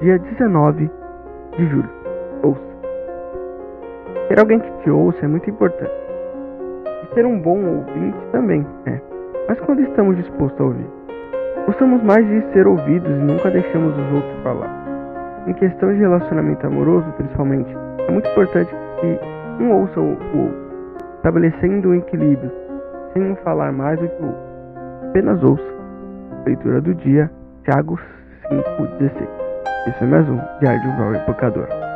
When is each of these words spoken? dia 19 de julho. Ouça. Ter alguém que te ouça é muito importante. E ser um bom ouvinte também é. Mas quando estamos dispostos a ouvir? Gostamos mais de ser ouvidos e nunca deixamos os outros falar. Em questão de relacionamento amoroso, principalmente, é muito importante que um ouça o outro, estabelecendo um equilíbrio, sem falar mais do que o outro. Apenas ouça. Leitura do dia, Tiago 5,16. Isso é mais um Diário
dia 0.00 0.18
19 0.18 0.90
de 1.56 1.66
julho. 1.66 1.90
Ouça. 2.42 2.60
Ter 4.28 4.40
alguém 4.40 4.58
que 4.58 4.70
te 4.82 4.90
ouça 4.90 5.24
é 5.24 5.28
muito 5.28 5.48
importante. 5.50 5.92
E 7.04 7.14
ser 7.14 7.26
um 7.26 7.38
bom 7.40 7.62
ouvinte 7.62 8.18
também 8.32 8.66
é. 8.86 9.00
Mas 9.48 9.60
quando 9.60 9.82
estamos 9.82 10.16
dispostos 10.16 10.60
a 10.60 10.64
ouvir? 10.64 10.86
Gostamos 11.66 12.02
mais 12.02 12.26
de 12.26 12.40
ser 12.52 12.66
ouvidos 12.66 13.10
e 13.10 13.20
nunca 13.20 13.50
deixamos 13.50 13.92
os 13.92 14.12
outros 14.14 14.42
falar. 14.42 14.70
Em 15.46 15.52
questão 15.54 15.92
de 15.92 15.98
relacionamento 15.98 16.66
amoroso, 16.66 17.06
principalmente, 17.16 17.70
é 18.08 18.10
muito 18.10 18.28
importante 18.30 18.70
que 19.00 19.62
um 19.62 19.72
ouça 19.72 20.00
o 20.00 20.10
outro, 20.10 20.54
estabelecendo 21.16 21.90
um 21.90 21.94
equilíbrio, 21.94 22.50
sem 23.12 23.36
falar 23.36 23.72
mais 23.72 23.98
do 23.98 24.08
que 24.08 24.22
o 24.22 24.26
outro. 24.26 24.42
Apenas 25.10 25.42
ouça. 25.42 25.80
Leitura 26.46 26.80
do 26.80 26.94
dia, 26.94 27.30
Tiago 27.64 27.98
5,16. 28.50 29.49
Isso 29.86 30.04
é 30.04 30.06
mais 30.06 30.28
um 30.28 30.38
Diário 30.60 31.89